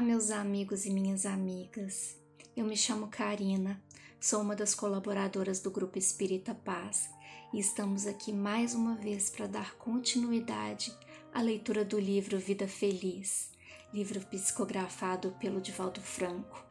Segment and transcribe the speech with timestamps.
[0.00, 2.16] Olá, meus amigos e minhas amigas.
[2.56, 3.78] Eu me chamo Karina,
[4.18, 7.10] sou uma das colaboradoras do Grupo Espírita Paz
[7.52, 10.90] e estamos aqui mais uma vez para dar continuidade
[11.34, 13.50] à leitura do livro Vida Feliz,
[13.92, 16.64] livro psicografado pelo Divaldo Franco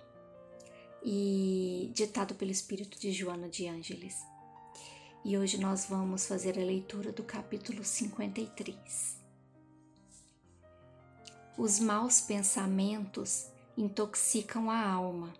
[1.06, 4.16] e ditado pelo espírito de Joana de Ângeles.
[5.24, 9.19] E hoje nós vamos fazer a leitura do capítulo 53.
[11.62, 15.34] Os maus pensamentos intoxicam a alma,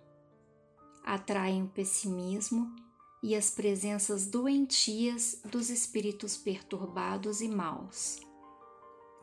[1.02, 2.76] atraem o pessimismo
[3.22, 8.20] e as presenças doentias dos espíritos perturbados e maus.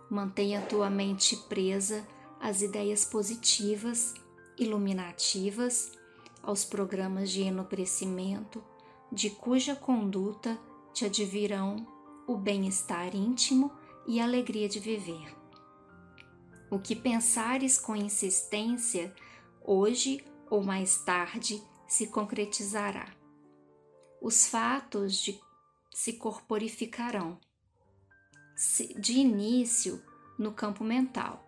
[0.10, 2.04] Mantenha tua mente presa
[2.40, 4.16] às ideias positivas,
[4.58, 5.92] iluminativas,
[6.42, 8.64] aos programas de enobrecimento,
[9.12, 10.60] de cuja conduta
[10.96, 11.76] te advirão
[12.26, 13.72] o bem-estar íntimo
[14.08, 15.37] e a alegria de viver.
[16.70, 19.16] O que pensares com insistência,
[19.64, 23.08] hoje ou mais tarde se concretizará.
[24.22, 25.40] Os fatos de,
[25.94, 27.40] se corporificarão,
[29.00, 30.04] de início
[30.38, 31.42] no campo mental,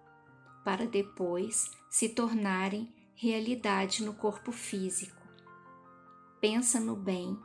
[0.63, 5.19] para depois se tornarem realidade no corpo físico.
[6.39, 7.37] Pensa no bem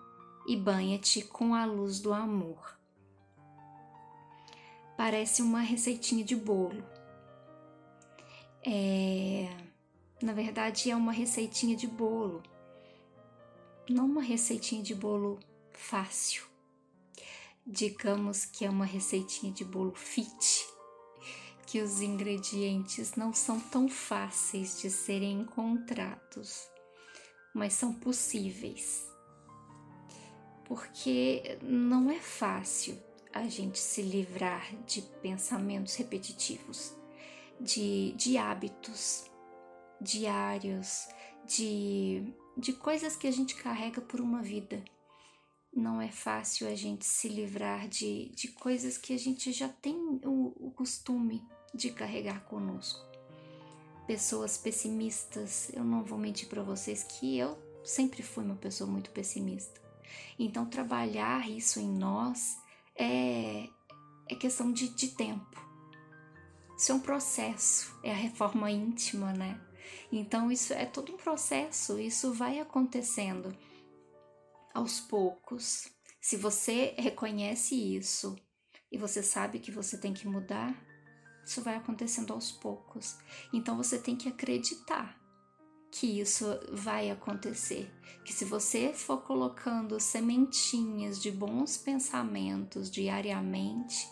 [0.47, 2.79] e banha-te com a luz do amor.
[4.97, 6.94] Parece uma receitinha de bolo
[8.67, 9.55] é,
[10.23, 12.43] na verdade, é uma receitinha de bolo,
[13.89, 15.39] não uma receitinha de bolo
[15.73, 16.45] fácil.
[17.67, 20.67] Digamos que é uma receitinha de bolo fit,
[21.67, 26.67] que os ingredientes não são tão fáceis de serem encontrados,
[27.55, 29.07] mas são possíveis.
[30.65, 32.99] Porque não é fácil
[33.31, 36.95] a gente se livrar de pensamentos repetitivos
[37.61, 39.31] de, de hábitos
[40.01, 41.09] diários,
[41.47, 44.85] de, de coisas que a gente carrega por uma vida.
[45.73, 49.97] Não é fácil a gente se livrar de, de coisas que a gente já tem
[50.25, 51.43] o, o costume
[51.75, 53.05] de carregar conosco.
[54.07, 59.11] Pessoas pessimistas, eu não vou mentir para vocês que eu sempre fui uma pessoa muito
[59.11, 59.81] pessimista.
[60.39, 62.57] Então, trabalhar isso em nós
[62.95, 63.69] é,
[64.29, 65.61] é questão de, de tempo.
[66.77, 69.61] Isso é um processo, é a reforma íntima, né?
[70.11, 73.57] Então, isso é todo um processo, isso vai acontecendo
[74.73, 75.89] aos poucos.
[76.21, 78.37] Se você reconhece isso
[78.91, 80.75] e você sabe que você tem que mudar,
[81.45, 83.17] isso vai acontecendo aos poucos.
[83.53, 85.21] Então, você tem que acreditar
[85.93, 87.89] que isso vai acontecer.
[88.25, 94.09] Que se você for colocando sementinhas de bons pensamentos diariamente,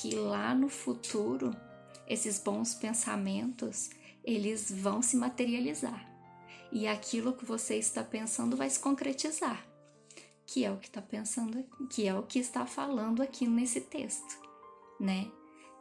[0.00, 1.50] que lá no futuro
[2.06, 3.90] esses bons pensamentos
[4.22, 6.08] eles vão se materializar.
[6.70, 9.66] E aquilo que você está pensando vai se concretizar,
[10.46, 14.38] que é o que está pensando, que é o que está falando aqui nesse texto,
[15.00, 15.30] né?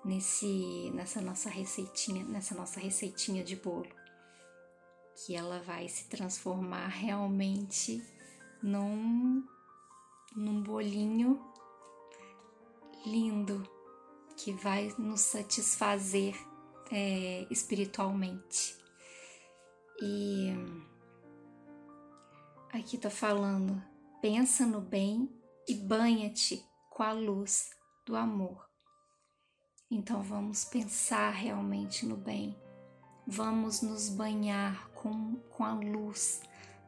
[0.03, 3.91] Nesse, nessa nossa receitinha, nessa nossa receitinha de bolo,
[5.15, 8.01] que ela vai se transformar realmente
[8.63, 9.43] num,
[10.35, 11.39] num bolinho
[13.05, 13.76] lindo
[14.47, 16.33] que vai nos satisfazer
[16.89, 18.77] é, espiritualmente.
[20.01, 20.53] E
[22.71, 23.83] aqui tá falando:
[24.21, 25.29] pensa no bem
[25.67, 27.71] e banha-te com a luz
[28.05, 28.65] do amor.
[29.91, 32.55] Então vamos pensar realmente no bem,
[33.27, 36.41] vamos nos banhar com, com a luz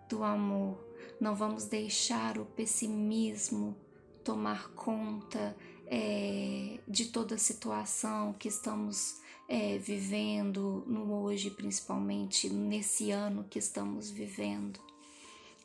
[0.08, 0.82] do amor,
[1.20, 3.76] não vamos deixar o pessimismo
[4.24, 5.58] tomar conta
[5.90, 13.58] é, de toda a situação que estamos é, vivendo no hoje, principalmente nesse ano que
[13.58, 14.80] estamos vivendo.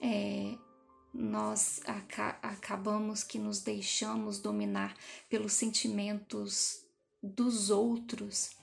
[0.00, 0.56] É,
[1.12, 4.96] nós aca acabamos que nos deixamos dominar
[5.28, 6.82] pelos sentimentos
[7.22, 8.56] dos outros.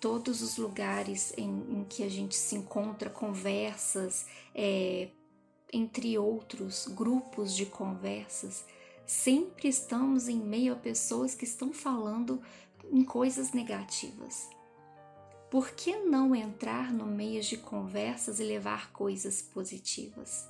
[0.00, 4.26] Todos os lugares em, em que a gente se encontra, conversas,
[5.72, 8.66] entre outros grupos de conversas,
[9.06, 12.40] Sempre estamos em meio a pessoas que estão falando
[12.90, 14.48] em coisas negativas.
[15.50, 20.48] Por que não entrar no meio de conversas e levar coisas positivas?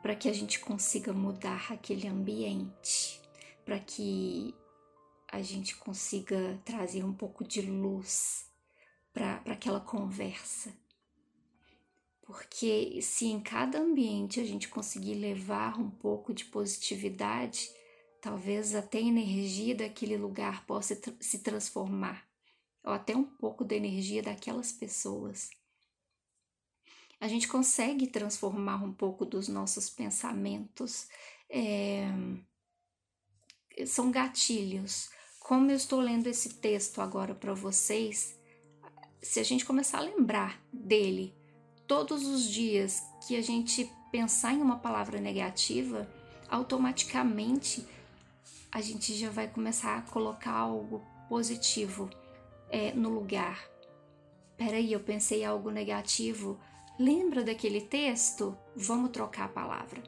[0.00, 3.20] Para que a gente consiga mudar aquele ambiente,
[3.64, 4.54] para que
[5.30, 8.46] a gente consiga trazer um pouco de luz
[9.12, 10.72] para aquela conversa
[12.28, 17.70] porque se em cada ambiente a gente conseguir levar um pouco de positividade,
[18.20, 22.28] talvez até a energia daquele lugar possa se transformar
[22.84, 25.48] ou até um pouco da energia daquelas pessoas.
[27.18, 31.08] A gente consegue transformar um pouco dos nossos pensamentos.
[31.48, 32.08] É,
[33.86, 35.08] são gatilhos.
[35.40, 38.38] Como eu estou lendo esse texto agora para vocês,
[39.22, 41.37] se a gente começar a lembrar dele
[41.88, 46.06] todos os dias que a gente pensar em uma palavra negativa,
[46.48, 47.84] automaticamente
[48.70, 52.10] a gente já vai começar a colocar algo positivo
[52.68, 53.66] é, no lugar.
[54.58, 56.60] Peraí, eu pensei algo negativo.
[56.98, 58.56] Lembra daquele texto?
[58.76, 60.02] Vamos trocar a palavra.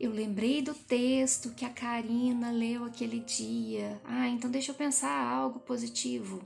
[0.00, 4.00] Eu lembrei do texto que a Karina leu aquele dia.
[4.04, 6.42] Ah, então deixa eu pensar algo positivo.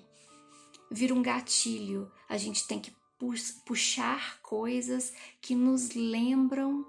[0.90, 2.10] Vira um gatilho.
[2.28, 2.92] A gente tem que
[3.64, 6.86] puxar coisas que nos lembram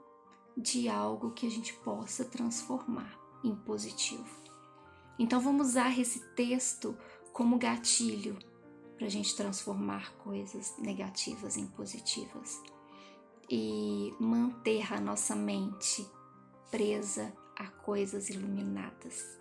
[0.56, 4.26] de algo que a gente possa transformar em positivo.
[5.20, 6.98] Então vamos usar esse texto
[7.32, 8.38] como gatilho
[8.98, 12.62] para a gente transformar coisas negativas em positivas
[13.50, 16.06] e manter a nossa mente
[16.70, 19.40] presa a coisas iluminadas,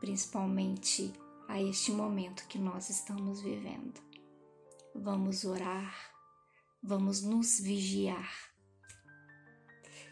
[0.00, 1.12] principalmente
[1.48, 4.05] a este momento que nós estamos vivendo.
[5.02, 5.94] Vamos orar,
[6.82, 8.32] vamos nos vigiar.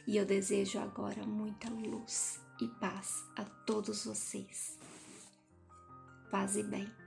[0.06, 4.78] E eu desejo agora muita luz e paz a todos vocês.
[6.30, 7.03] Paz e bem.